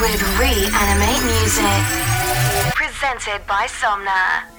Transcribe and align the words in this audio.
with 0.00 0.22
Reanimate 0.38 1.24
Music. 1.24 1.82
Presented 2.74 3.44
by 3.46 3.66
Somna. 3.66 4.57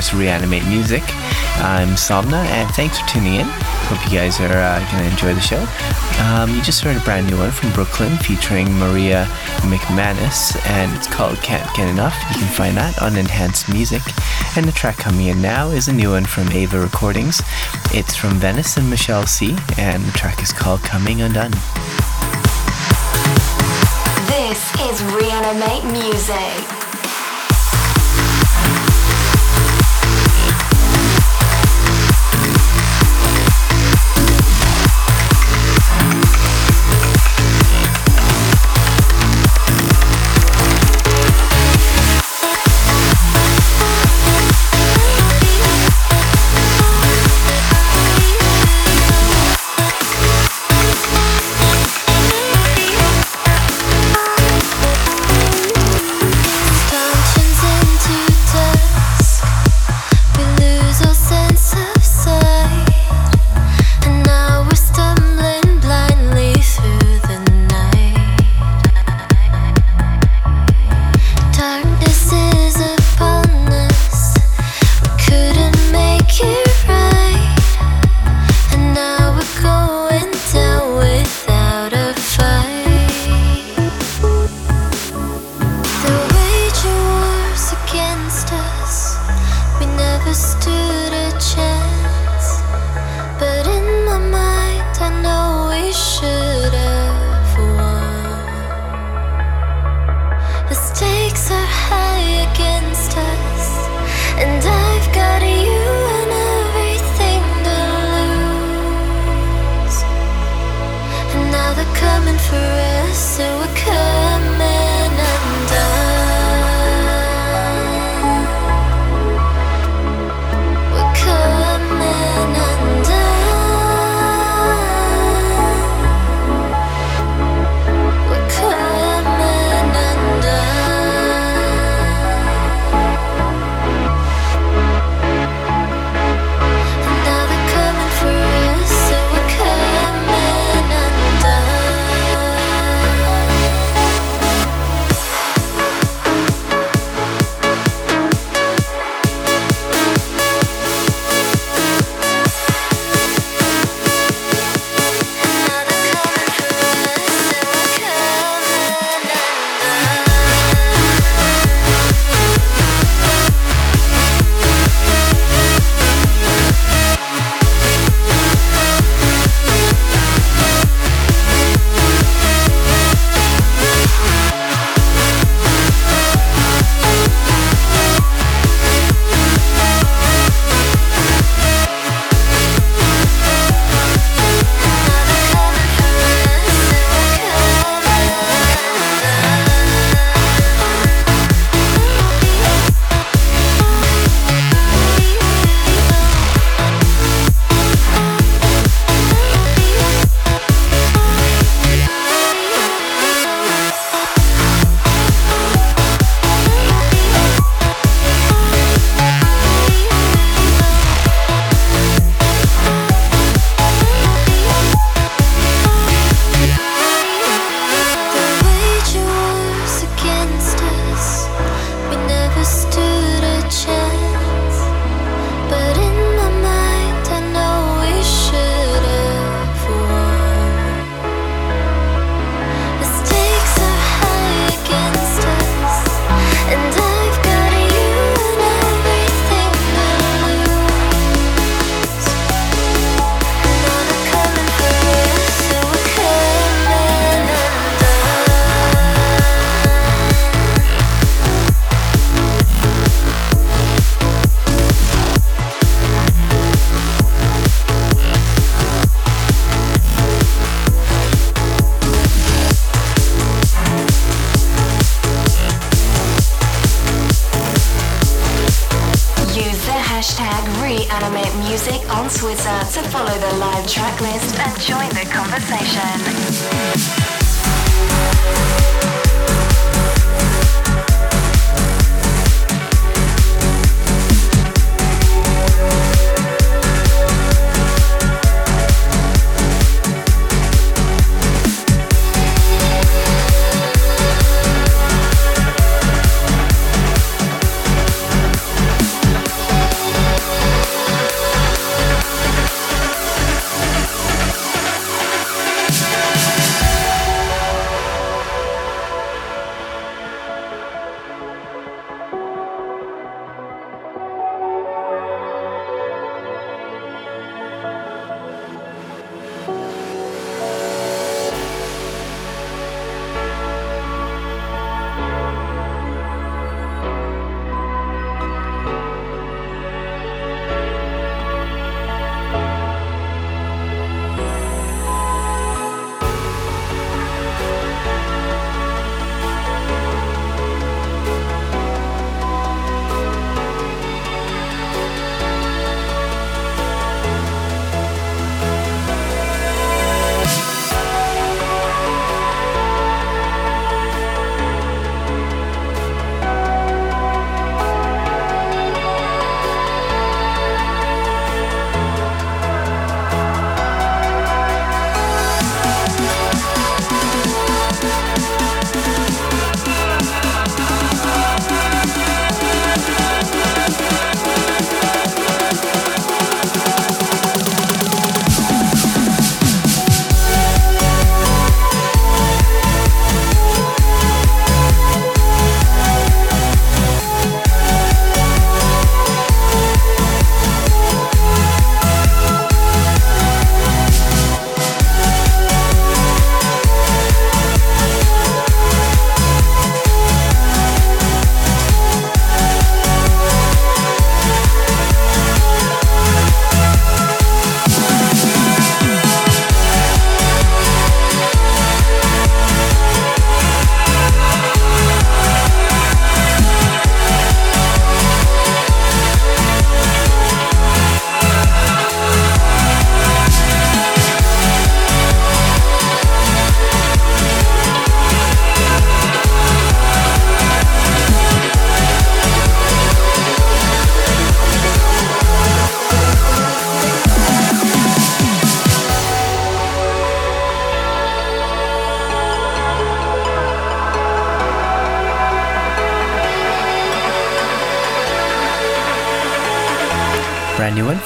First 0.00 0.14
Reanimate 0.14 0.64
Music. 0.64 1.02
I'm 1.60 1.90
Somna, 1.90 2.42
and 2.56 2.74
thanks 2.74 2.98
for 2.98 3.06
tuning 3.06 3.34
in. 3.34 3.46
Hope 3.46 4.02
you 4.10 4.16
guys 4.16 4.40
are 4.40 4.46
uh, 4.46 4.78
going 4.90 5.04
to 5.04 5.10
enjoy 5.10 5.34
the 5.34 5.42
show. 5.42 5.60
Um, 6.24 6.54
you 6.54 6.62
just 6.62 6.80
heard 6.80 6.96
a 6.96 7.00
brand 7.00 7.28
new 7.28 7.36
one 7.36 7.50
from 7.50 7.70
Brooklyn 7.72 8.16
featuring 8.16 8.72
Maria 8.78 9.26
McManus, 9.68 10.56
and 10.68 10.90
it's 10.96 11.06
called 11.06 11.36
Can't 11.42 11.68
Get 11.76 11.86
Enough. 11.90 12.14
You 12.30 12.38
can 12.38 12.48
find 12.54 12.78
that 12.78 13.02
on 13.02 13.14
Enhanced 13.14 13.68
Music. 13.68 14.00
And 14.56 14.66
the 14.66 14.72
track 14.72 14.96
coming 14.96 15.26
in 15.26 15.42
now 15.42 15.68
is 15.68 15.88
a 15.88 15.92
new 15.92 16.12
one 16.12 16.24
from 16.24 16.50
Ava 16.50 16.80
Recordings. 16.80 17.42
It's 17.92 18.16
from 18.16 18.40
Venice 18.40 18.78
and 18.78 18.88
Michelle 18.88 19.26
C., 19.26 19.54
and 19.76 20.02
the 20.02 20.12
track 20.12 20.42
is 20.42 20.50
called 20.50 20.80
Coming 20.80 21.20
Undone. 21.20 21.52
This 24.32 24.64
is 24.80 25.02
Reanimate 25.12 25.84
Music. 25.92 26.79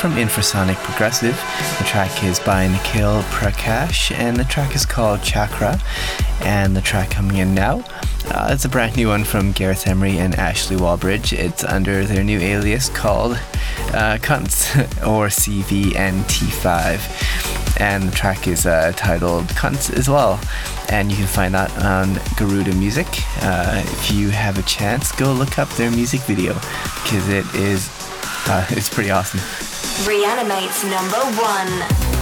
From 0.05 0.17
Infrasonic 0.17 0.77
Progressive. 0.85 1.35
The 1.79 1.85
track 1.85 2.25
is 2.25 2.39
by 2.39 2.69
Nikhil 2.69 3.23
Prakash, 3.23 4.15
and 4.15 4.37
the 4.37 4.45
track 4.45 4.77
is 4.77 4.85
called 4.85 5.23
Chakra. 5.23 5.81
And 6.43 6.77
the 6.77 6.83
track 6.83 7.11
coming 7.11 7.39
in 7.39 7.55
now, 7.55 7.83
uh, 8.27 8.49
it's 8.51 8.67
a 8.67 8.69
brand 8.69 8.99
new 8.99 9.09
one 9.09 9.25
from 9.25 9.53
Gareth 9.53 9.87
Emery 9.87 10.19
and 10.19 10.35
Ashley 10.35 10.77
Wallbridge. 10.77 11.33
It's 11.33 11.65
under 11.65 12.05
their 12.05 12.23
new 12.23 12.39
alias 12.39 12.91
called 12.91 13.39
uh, 13.95 14.19
Cunts 14.21 14.77
or 15.07 15.29
CVNT5. 15.29 17.81
And 17.81 18.05
the 18.05 18.13
track 18.15 18.47
is 18.47 18.67
uh, 18.67 18.93
titled 18.95 19.47
Cunts 19.47 19.91
as 19.91 20.07
well. 20.07 20.39
And 20.91 21.11
you 21.11 21.17
can 21.17 21.27
find 21.27 21.55
that 21.55 21.75
on 21.83 22.21
Garuda 22.37 22.75
Music. 22.75 23.07
Uh, 23.41 23.83
if 23.83 24.13
you 24.13 24.29
have 24.29 24.59
a 24.59 24.63
chance, 24.65 25.13
go 25.13 25.33
look 25.33 25.59
up 25.59 25.71
their 25.71 25.91
music 25.91 26.21
video 26.23 26.53
because 26.53 27.27
it 27.31 27.47
is 27.55 27.89
uh, 28.47 28.67
it's 28.69 28.93
pretty 28.93 29.11
awesome. 29.11 29.41
Reanimate's 30.03 30.83
number 30.85 31.23
one. 31.41 32.14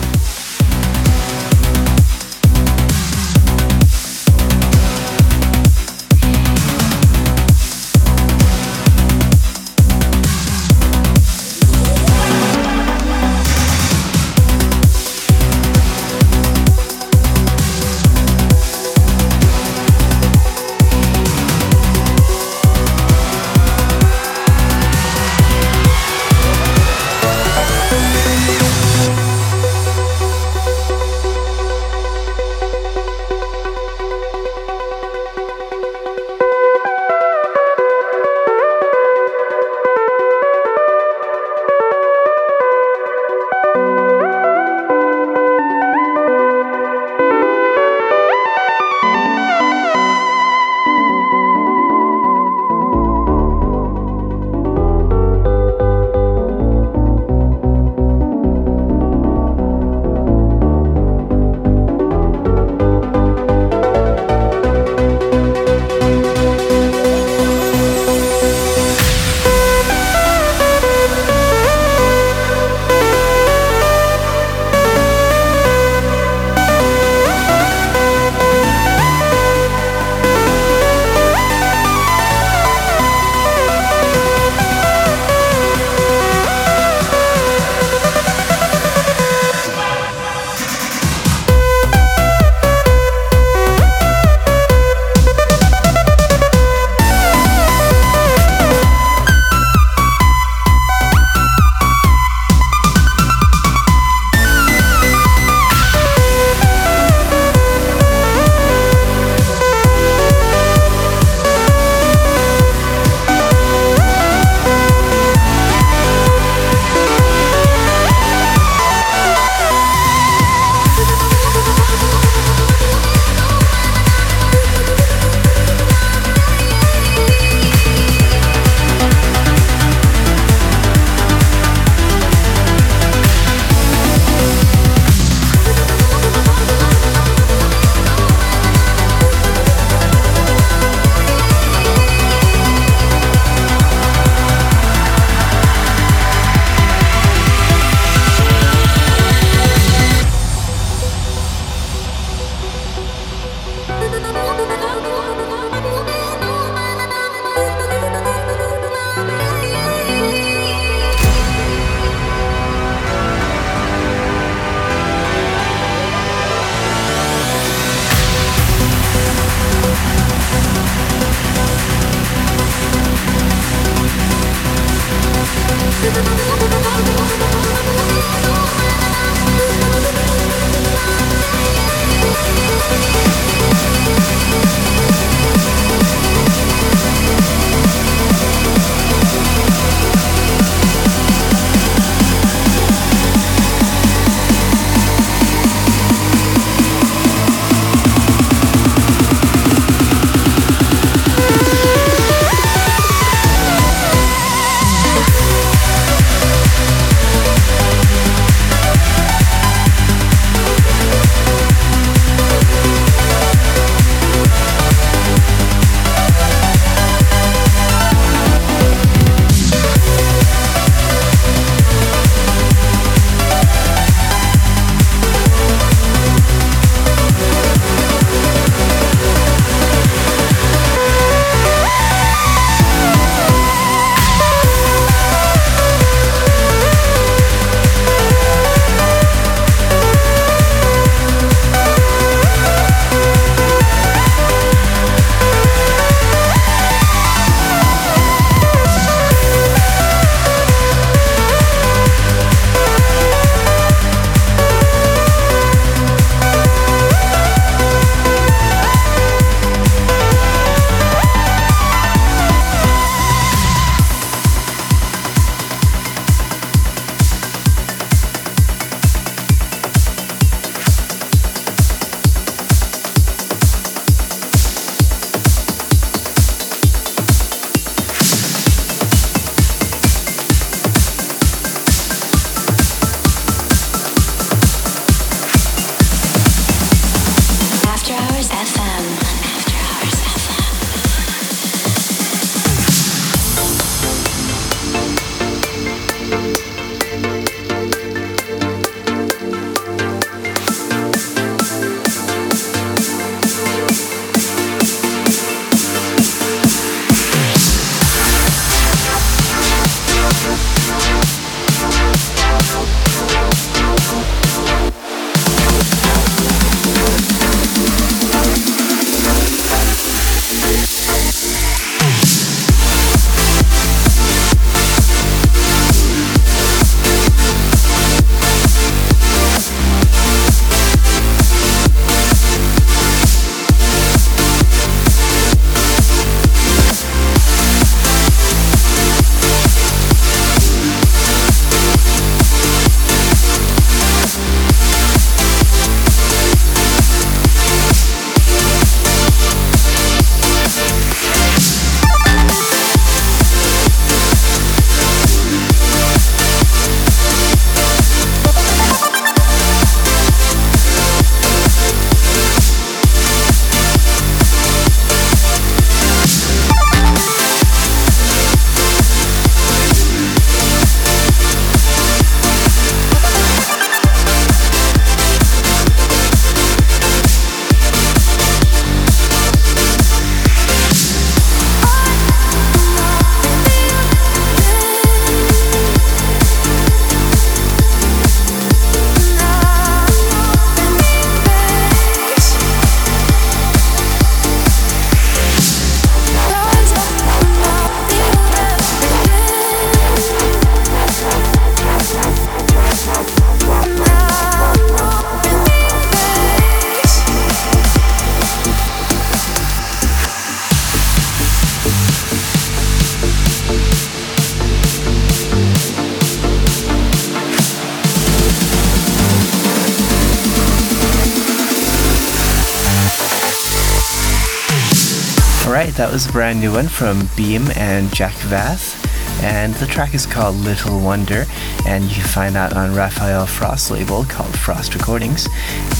Was 426.12 426.28
a 426.28 426.32
brand 426.32 426.60
new 426.60 426.72
one 426.72 426.88
from 426.88 427.26
Beam 427.36 427.68
and 427.74 428.14
Jack 428.14 428.34
Vath. 428.34 429.02
And 429.42 429.72
the 429.76 429.86
track 429.86 430.12
is 430.12 430.26
called 430.26 430.56
Little 430.56 431.00
Wonder, 431.00 431.46
and 431.86 432.04
you 432.04 432.14
can 432.14 432.24
find 432.24 432.54
that 432.54 432.76
on 432.76 432.94
Rafael 432.94 433.46
Frost's 433.46 433.90
label 433.90 434.24
called 434.24 434.54
Frost 434.58 434.94
Recordings. 434.94 435.48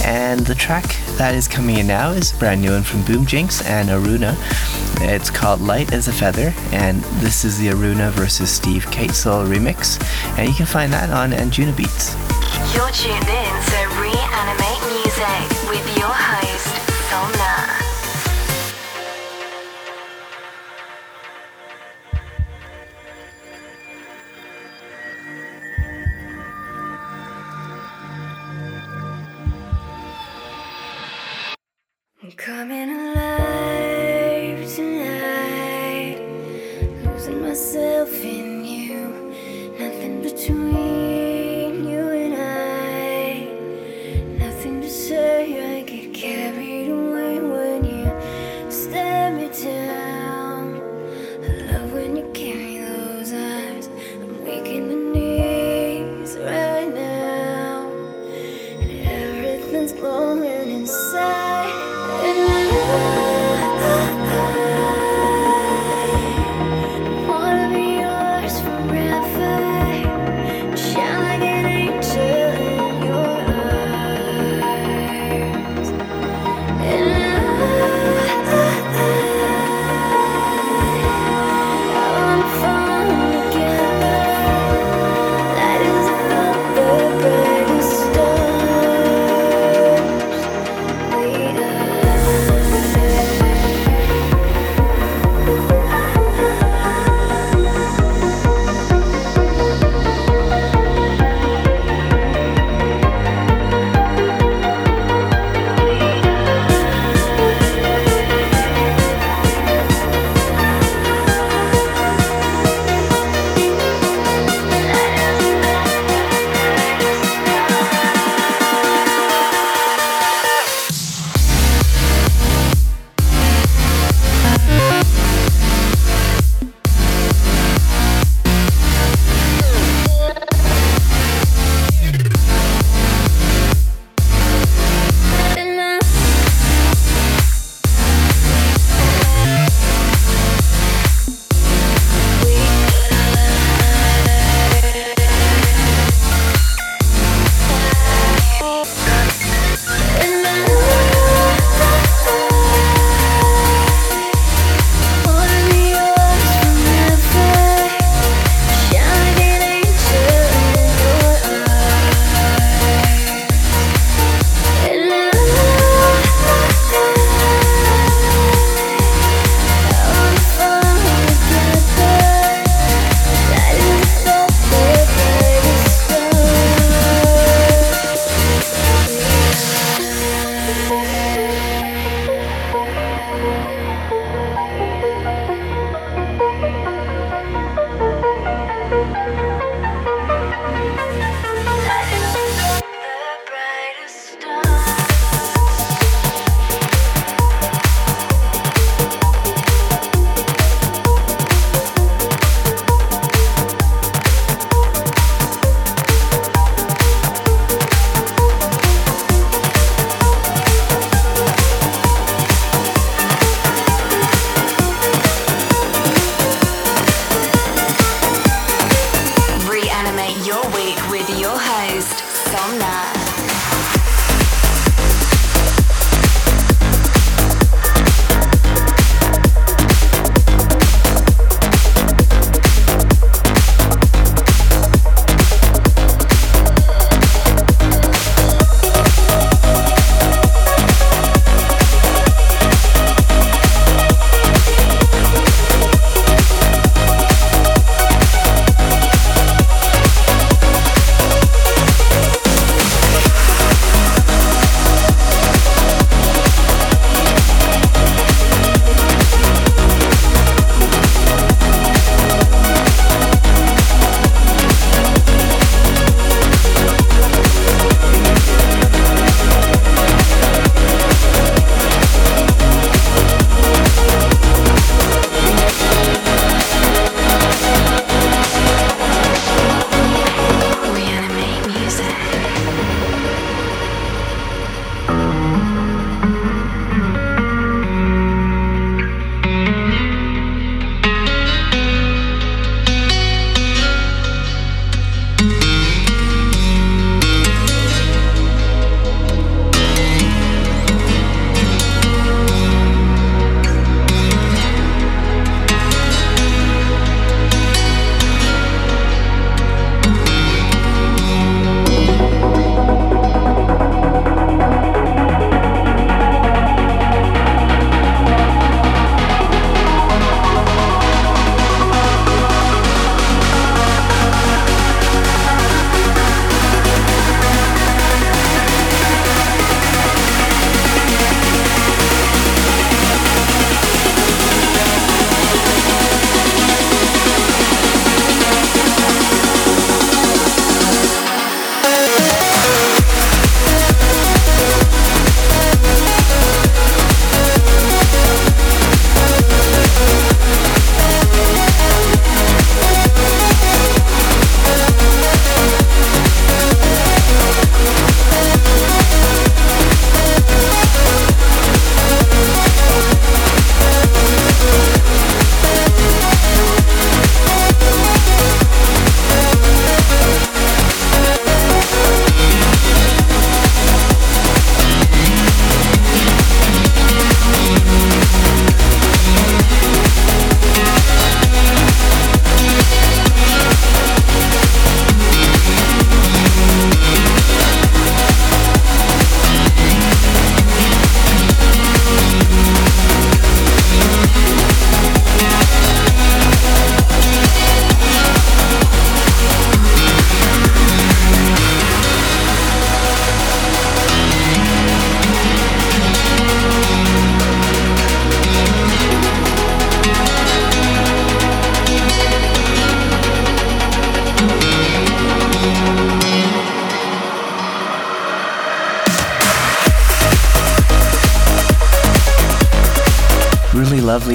And 0.05 0.41
the 0.41 0.53
track 0.53 0.97
that 1.17 1.33
is 1.33 1.47
coming 1.47 1.79
in 1.79 1.87
now 1.87 2.11
is 2.11 2.31
a 2.31 2.37
brand 2.37 2.61
new 2.61 2.73
one 2.73 2.83
from 2.83 3.03
Boom 3.03 3.25
Jinx 3.25 3.65
and 3.65 3.89
Aruna. 3.89 4.35
It's 5.01 5.31
called 5.31 5.61
Light 5.61 5.91
as 5.91 6.07
a 6.07 6.13
Feather, 6.13 6.53
and 6.71 7.01
this 7.19 7.43
is 7.43 7.57
the 7.57 7.69
Aruna 7.69 8.11
versus 8.11 8.51
Steve 8.51 8.85
Kaetzel 8.91 9.47
remix. 9.47 9.99
And 10.37 10.47
you 10.47 10.53
can 10.53 10.67
find 10.67 10.93
that 10.93 11.09
on 11.09 11.31
Anjuna 11.31 11.75
Beats. 11.75 12.13
You're 12.75 12.91
tuned 12.91 13.27
in 13.27 13.53
to 13.65 13.79
Reanimate 13.97 14.81
Music 14.93 15.69
with 15.69 15.97
your 15.97 16.13
host, 16.13 16.42
coming 32.63 32.92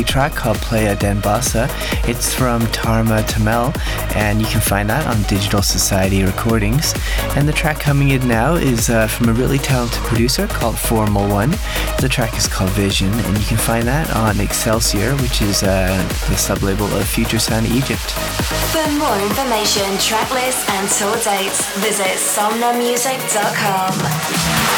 track 0.08 0.34
called 0.34 0.56
Playa 0.56 0.96
Denbasa. 0.96 1.68
It's 2.08 2.34
from 2.34 2.62
Tarma 2.68 3.22
Tamel, 3.28 3.76
and 4.16 4.40
you 4.40 4.46
can 4.46 4.60
find 4.60 4.88
that 4.88 5.06
on 5.06 5.20
Digital 5.24 5.60
Society 5.60 6.24
Recordings. 6.24 6.94
And 7.36 7.46
the 7.46 7.52
track 7.52 7.78
coming 7.78 8.08
in 8.10 8.26
now 8.26 8.54
is 8.54 8.88
uh, 8.88 9.06
from 9.06 9.28
a 9.28 9.34
really 9.34 9.58
talented 9.58 10.02
producer 10.04 10.46
called 10.46 10.78
Formal 10.78 11.28
One. 11.28 11.50
The 12.00 12.08
track 12.10 12.38
is 12.38 12.48
called 12.48 12.70
Vision, 12.70 13.12
and 13.12 13.38
you 13.38 13.44
can 13.44 13.58
find 13.58 13.86
that 13.86 14.10
on 14.16 14.40
Excelsior, 14.40 15.14
which 15.16 15.42
is 15.42 15.62
uh, 15.62 15.94
the 16.28 16.36
sublabel 16.36 16.90
of 16.98 17.06
Future 17.06 17.38
Sound 17.38 17.66
Egypt. 17.66 18.12
For 18.72 18.88
more 18.96 19.18
information, 19.20 19.98
track 19.98 20.30
lists, 20.32 20.66
and 20.70 20.88
tour 20.88 21.18
dates, 21.22 21.68
visit 21.76 22.16
somnamusic.com. 22.16 24.77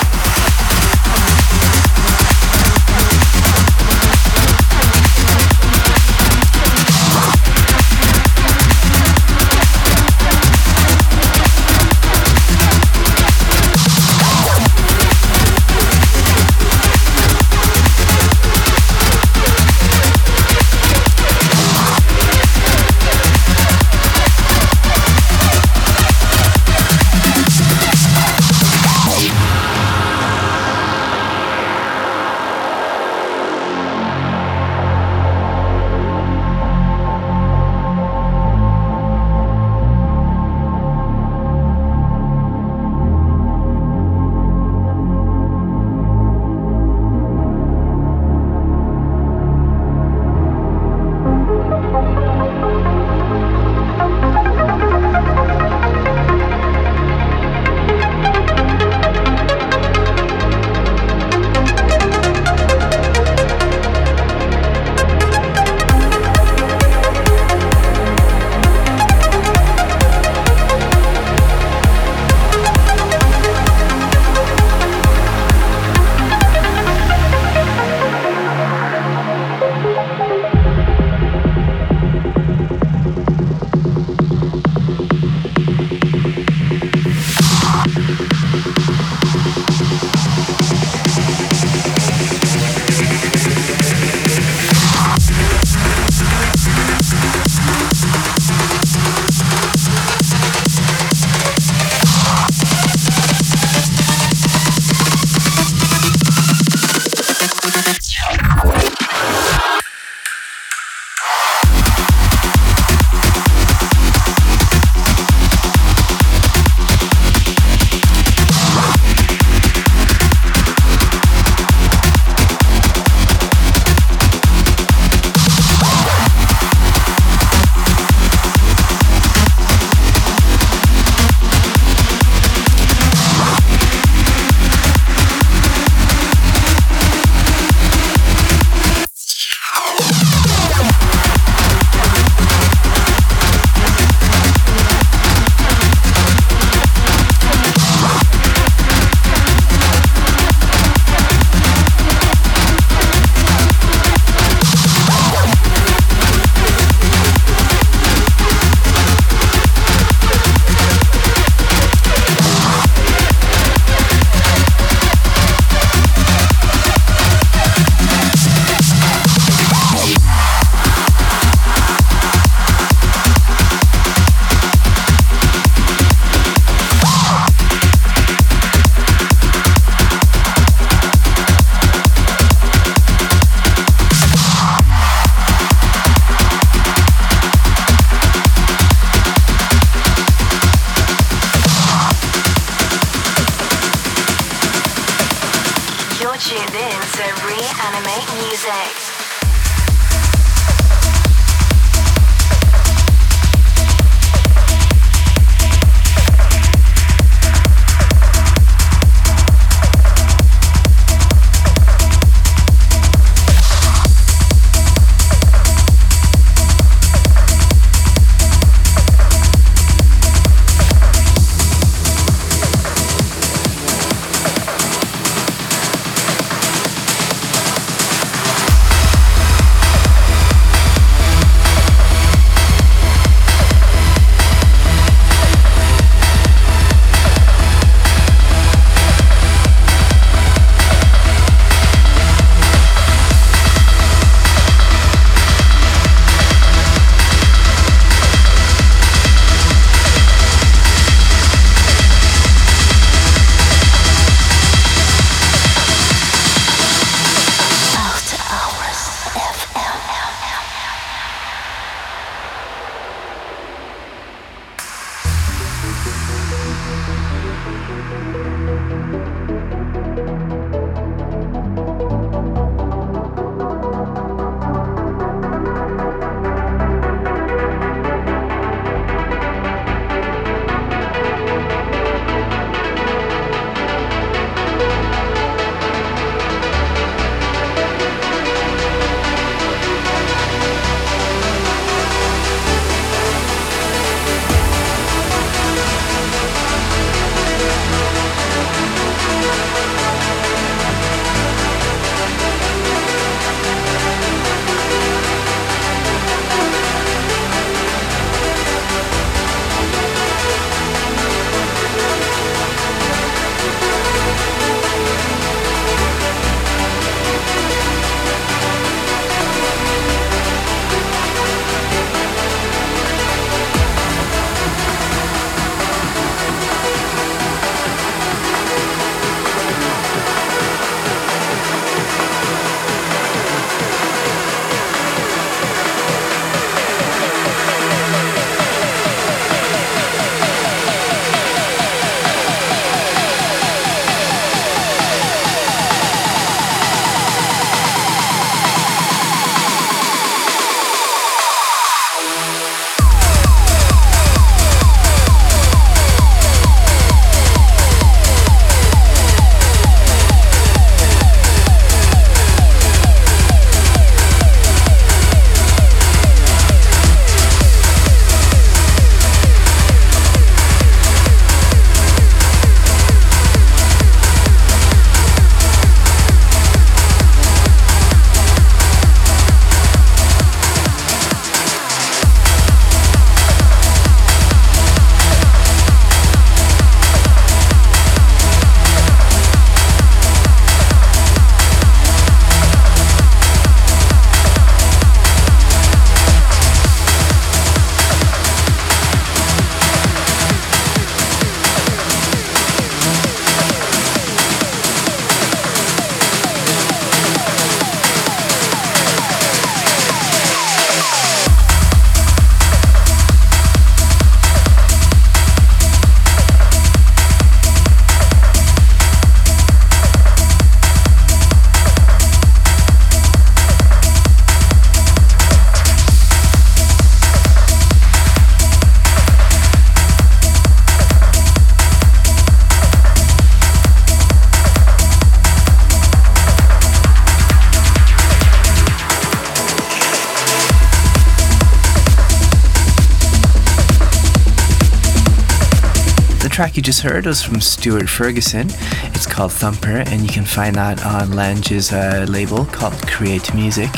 track 446.61 446.77
you 446.77 446.83
just 446.83 447.01
heard 447.01 447.25
was 447.25 447.43
from 447.43 447.59
Stuart 447.59 448.07
Ferguson. 448.07 448.67
It's 449.15 449.27
called 449.27 449.51
Thumper, 449.51 450.05
and 450.09 450.21
you 450.21 450.29
can 450.29 450.45
find 450.45 450.77
that 450.77 451.03
on 451.07 451.33
Lange's 451.33 451.91
uh, 451.91 452.27
label 452.29 452.67
called 452.67 452.93
Create 453.09 453.55
Music. 453.55 453.89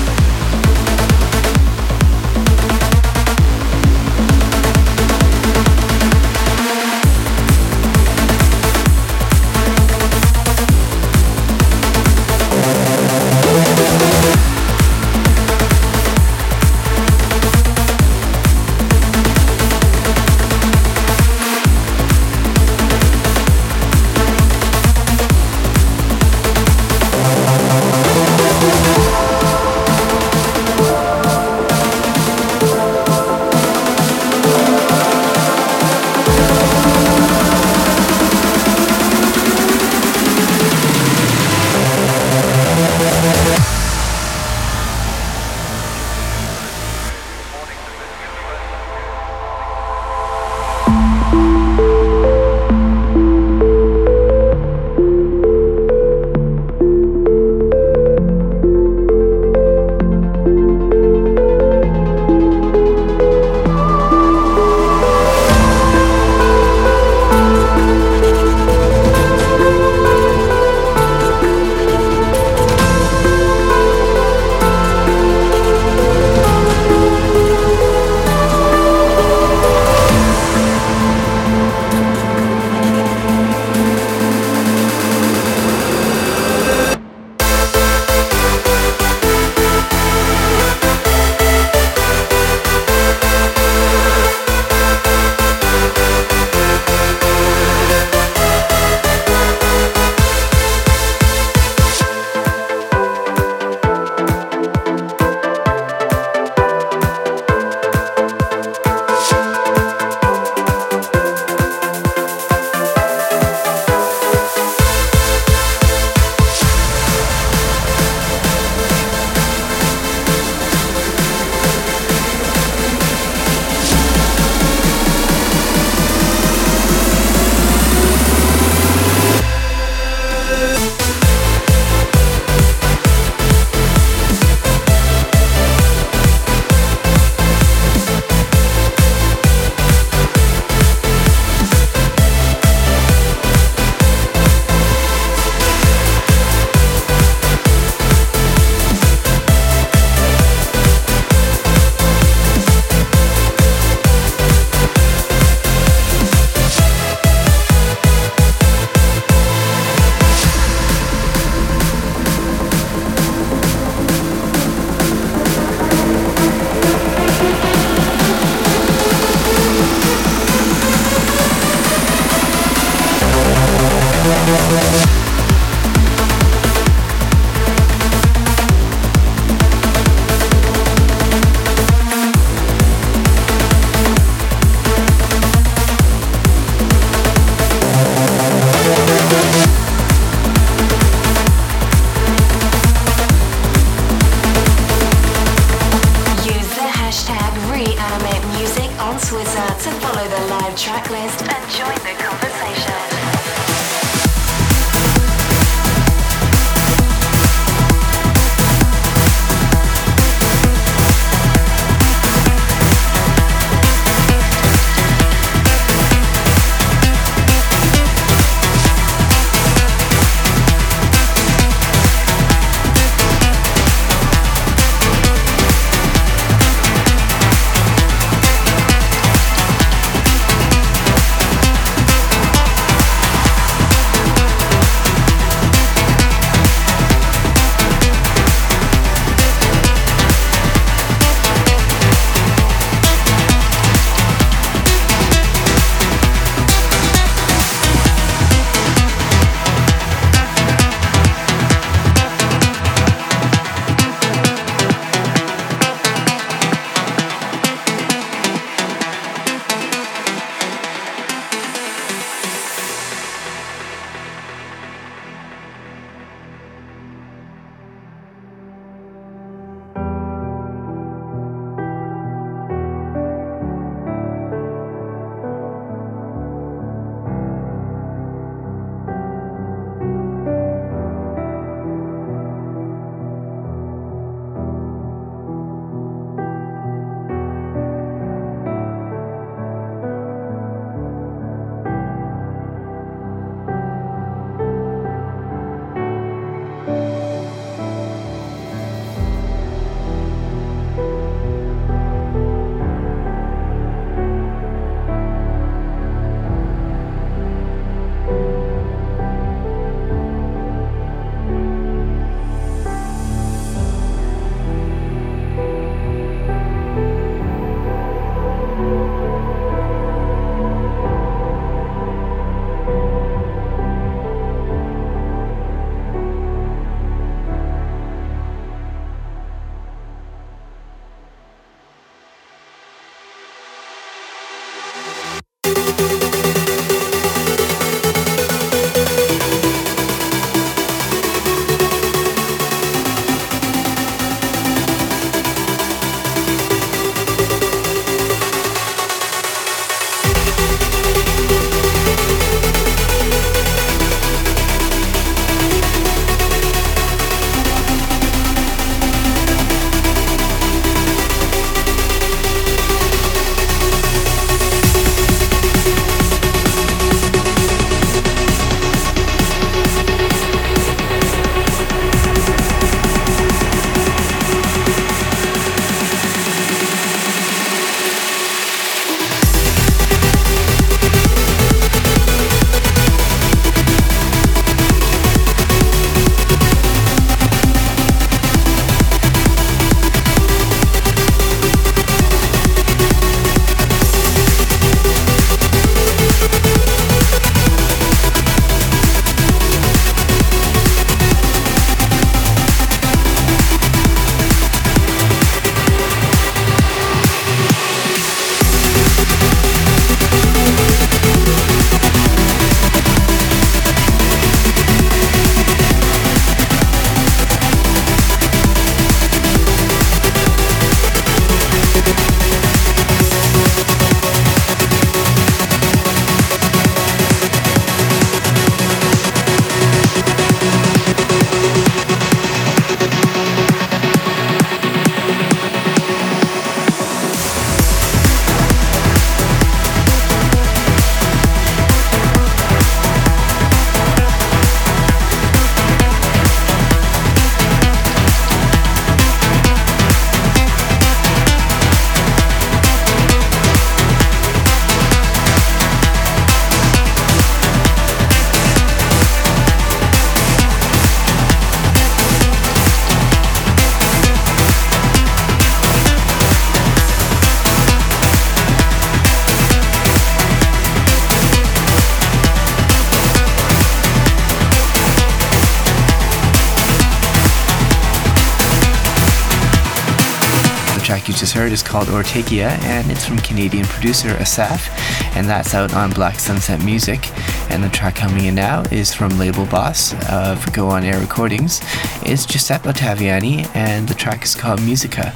just 481.41 481.55
heard 481.55 481.73
is 481.73 481.83
called 481.83 482.09
Ortegia 482.09 482.69
and 482.83 483.11
it's 483.11 483.25
from 483.25 483.39
Canadian 483.39 483.87
producer 483.87 484.29
Asaf, 484.39 484.91
and 485.35 485.49
that's 485.49 485.75
out 485.75 485.95
on 485.95 486.11
Black 486.11 486.39
Sunset 486.39 486.85
Music. 486.85 487.31
And 487.71 487.83
the 487.83 487.89
track 487.89 488.17
coming 488.17 488.45
in 488.45 488.55
now 488.55 488.83
is 488.91 489.15
from 489.15 489.39
label 489.39 489.65
boss 489.65 490.13
of 490.31 490.71
Go 490.75 490.89
On 490.89 491.03
Air 491.03 491.19
Recordings. 491.19 491.81
It's 492.27 492.45
Giuseppe 492.45 492.91
Ottaviani, 492.91 493.75
and 493.75 494.07
the 494.07 494.15
track 494.15 494.45
is 494.45 494.55
called 494.55 494.83
Musica. 494.83 495.33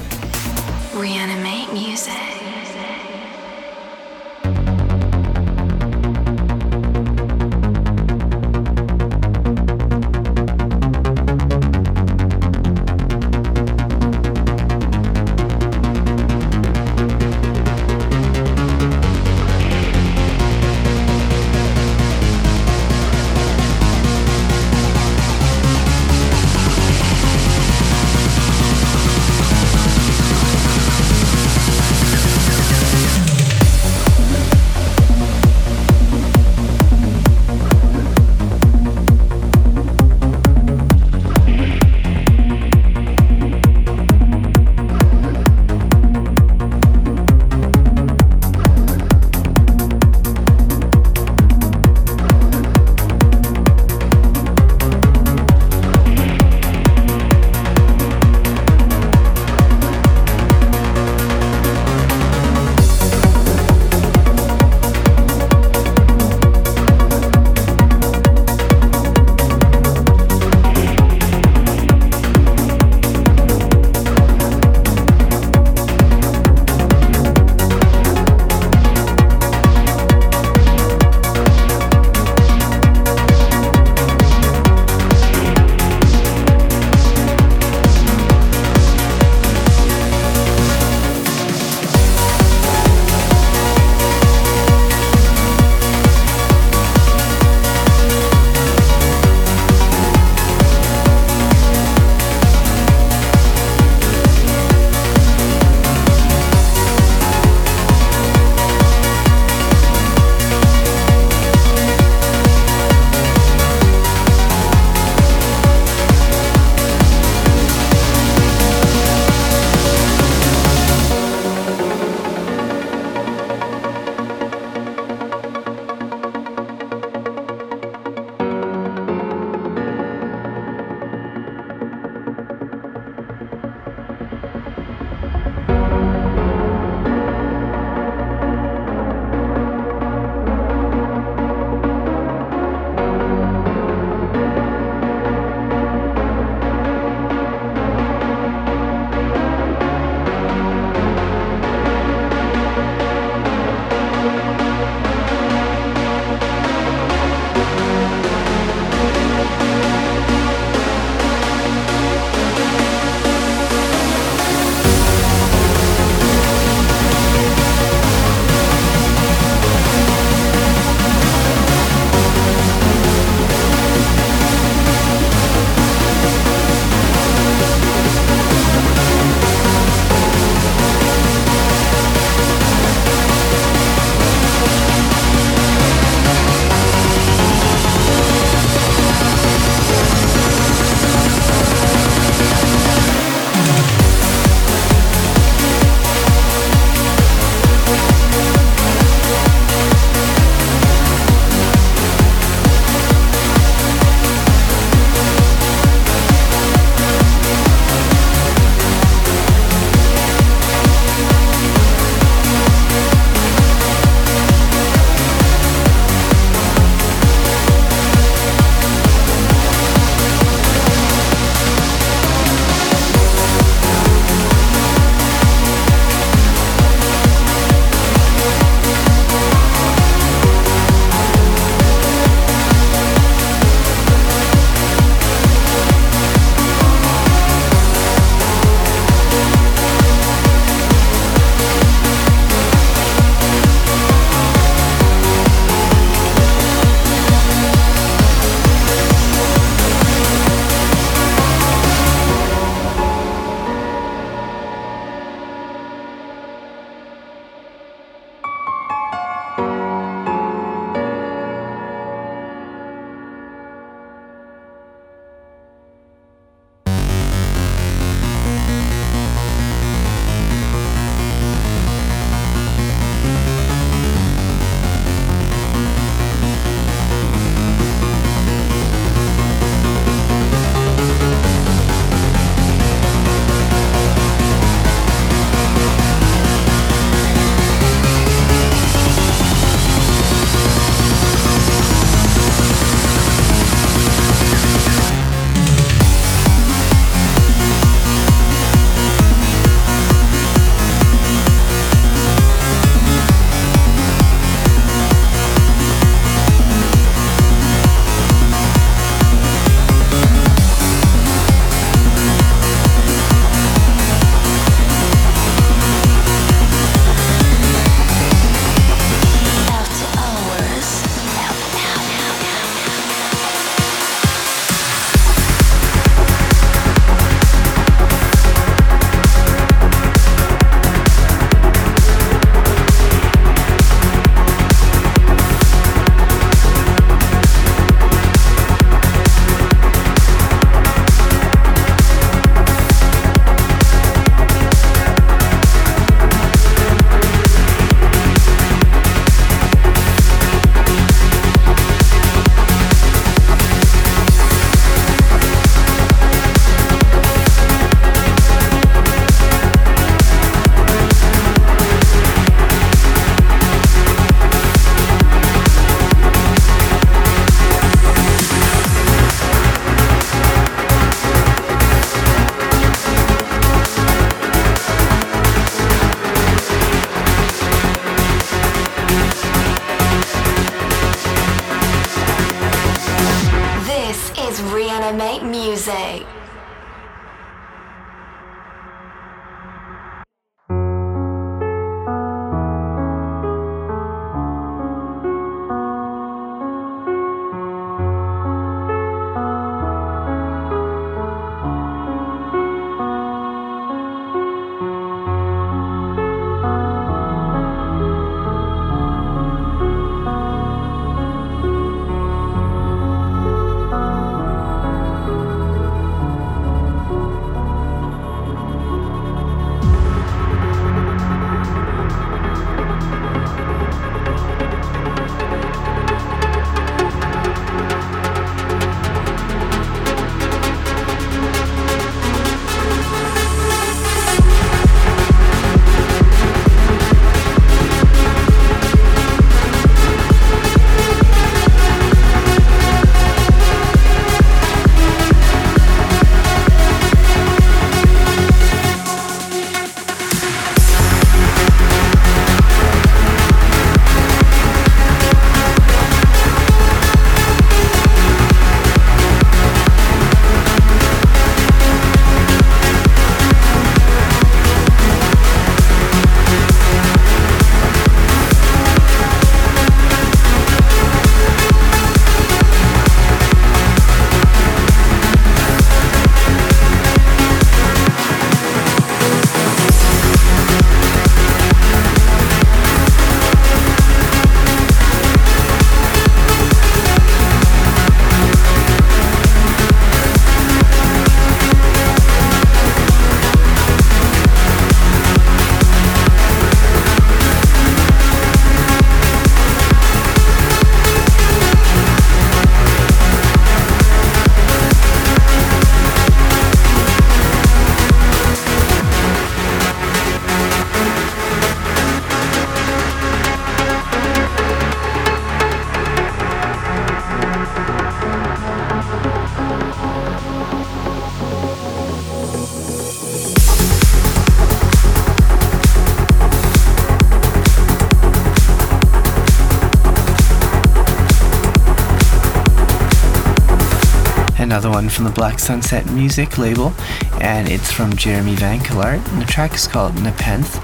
The 535.25 535.31
Black 535.31 535.57
Sunset 535.57 536.05
Music 536.11 536.59
label, 536.59 536.93
and 537.41 537.67
it's 537.67 537.91
from 537.91 538.15
Jeremy 538.15 538.55
Vancaulart. 538.55 539.27
And 539.31 539.41
the 539.41 539.45
track 539.45 539.73
is 539.73 539.87
called 539.87 540.13
Nepenthe, 540.21 540.79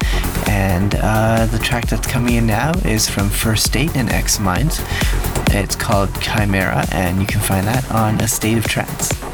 and 0.49 0.95
uh, 0.95 1.45
the 1.45 1.59
track 1.59 1.87
that's 1.87 2.07
coming 2.07 2.33
in 2.33 2.47
now 2.47 2.71
is 2.83 3.07
from 3.07 3.29
First 3.29 3.65
State 3.65 3.95
and 3.95 4.09
X 4.09 4.39
Minds. 4.39 4.81
It's 5.51 5.75
called 5.75 6.09
Chimera, 6.21 6.87
and 6.91 7.21
you 7.21 7.27
can 7.27 7.39
find 7.39 7.67
that 7.67 7.89
on 7.91 8.19
A 8.19 8.27
State 8.27 8.57
of 8.57 8.65
Trance. 8.65 9.30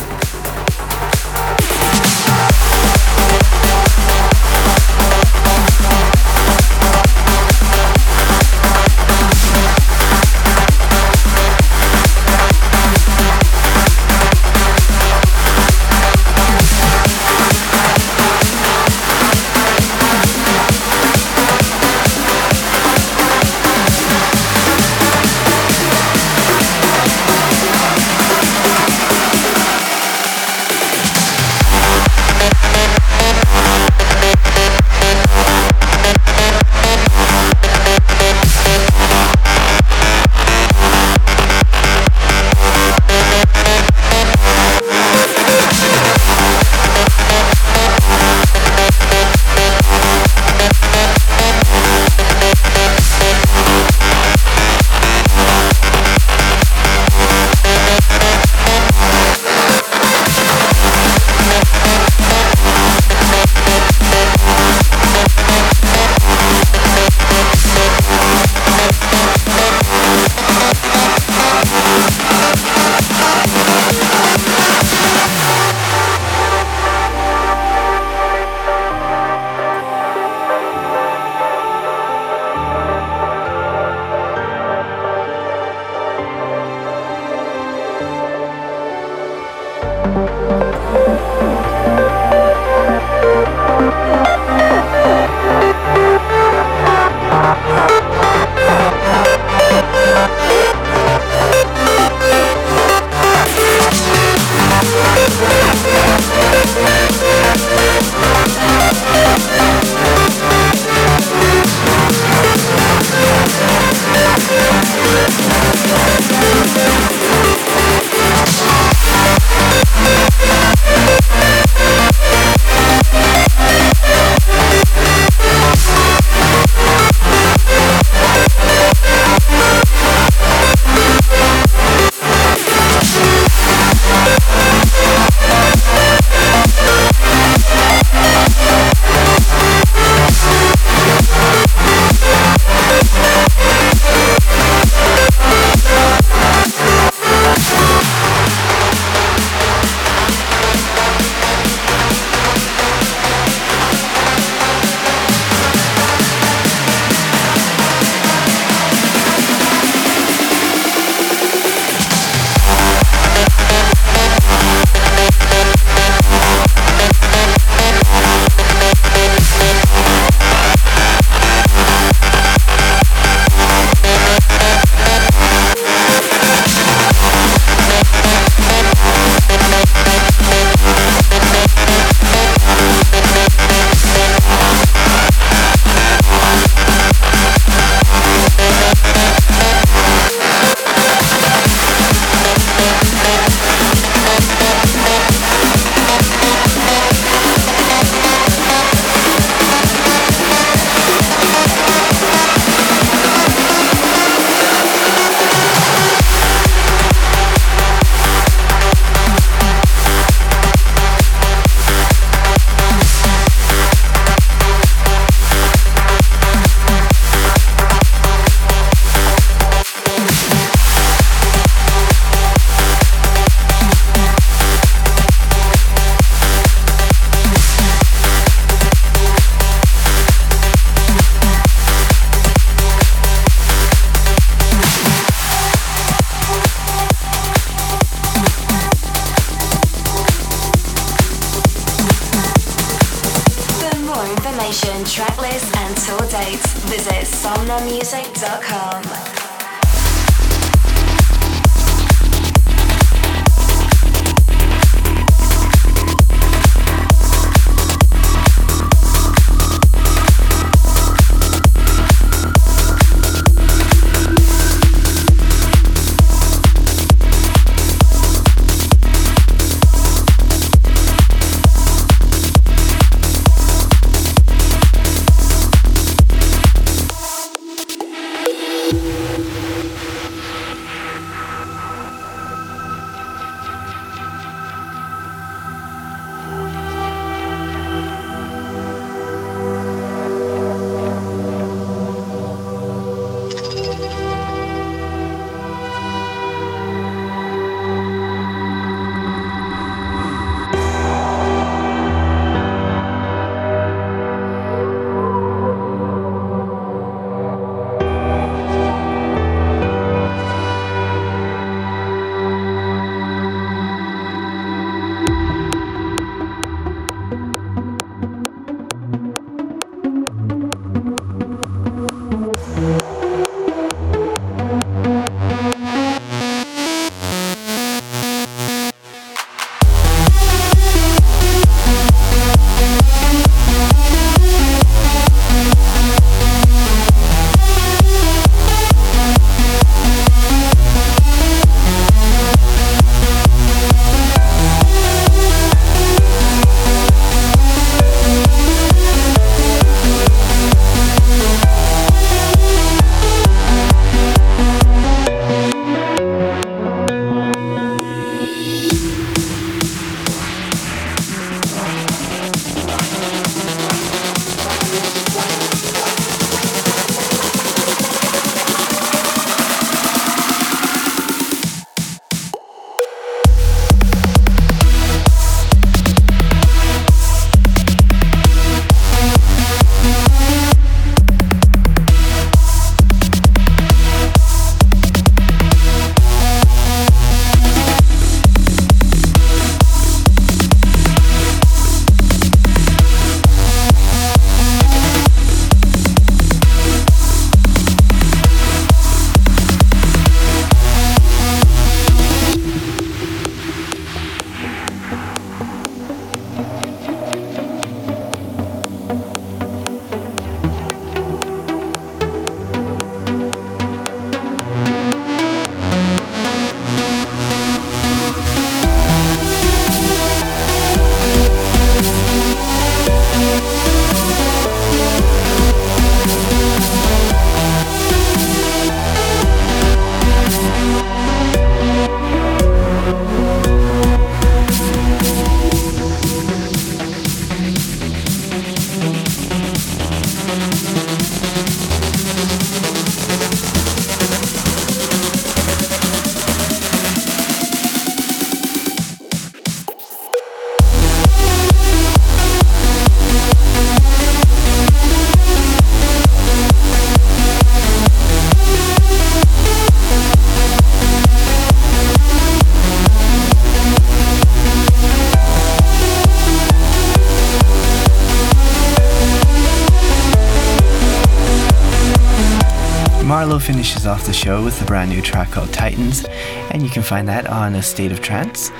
The 474.27 474.33
show 474.33 474.61
with 474.61 474.81
a 474.81 474.85
brand 474.85 475.09
new 475.09 475.21
track 475.21 475.51
called 475.51 475.71
Titans, 475.71 476.25
and 476.71 476.83
you 476.83 476.89
can 476.89 477.01
find 477.01 477.29
that 477.29 477.47
on 477.47 477.75
A 477.75 477.81
State 477.81 478.11
of 478.11 478.19
Trance. 478.19 478.71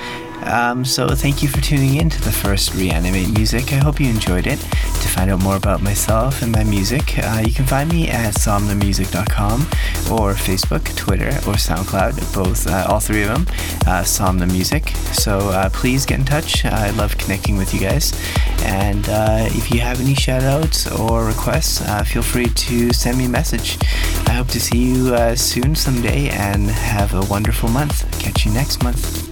Um, 0.42 0.84
so 0.84 1.08
thank 1.08 1.42
you 1.42 1.48
for 1.48 1.60
tuning 1.62 1.96
in 1.96 2.10
to 2.10 2.20
the 2.20 2.30
first 2.30 2.74
Reanimate 2.74 3.30
Music. 3.30 3.72
I 3.72 3.76
hope 3.76 3.98
you 3.98 4.08
enjoyed 4.10 4.46
it. 4.46 4.58
To 4.58 5.08
find 5.08 5.30
out 5.30 5.42
more 5.42 5.56
about 5.56 5.82
myself 5.82 6.42
and 6.42 6.52
my 6.52 6.64
music, 6.64 7.18
uh, 7.18 7.42
you 7.44 7.52
can 7.52 7.64
find 7.64 7.90
me 7.90 8.08
at 8.08 8.34
somnamusic.com 8.34 9.62
or 10.12 10.34
Facebook, 10.34 10.94
Twitter, 10.96 11.28
or 11.28 11.56
SoundCloud, 11.56 12.34
both, 12.34 12.66
uh, 12.66 12.86
all 12.88 13.00
three 13.00 13.22
of 13.22 13.28
them, 13.28 13.46
uh, 13.86 14.02
Somna 14.02 14.50
Music. 14.50 14.90
So 15.12 15.38
uh, 15.38 15.70
please 15.70 16.04
get 16.04 16.18
in 16.20 16.26
touch. 16.26 16.64
I 16.66 16.90
love 16.90 17.16
connecting 17.16 17.56
with 17.56 17.72
you 17.72 17.80
guys. 17.80 18.12
And 18.68 19.08
uh, 19.08 19.46
if 19.48 19.70
you 19.70 19.80
have 19.80 20.00
any 20.00 20.14
shout 20.14 20.42
outs 20.42 20.90
or 20.90 21.24
requests, 21.24 21.80
uh, 21.80 22.04
feel 22.04 22.22
free 22.22 22.46
to 22.46 22.92
send 22.92 23.16
me 23.16 23.24
a 23.24 23.28
message. 23.28 23.78
I 24.26 24.32
hope 24.32 24.48
to 24.48 24.60
see 24.60 24.92
you 24.92 25.14
uh, 25.14 25.34
soon 25.36 25.74
someday 25.74 26.28
and 26.28 26.68
have 26.68 27.14
a 27.14 27.22
wonderful 27.22 27.70
month. 27.70 28.04
Catch 28.20 28.44
you 28.44 28.52
next 28.52 28.82
month. 28.82 29.27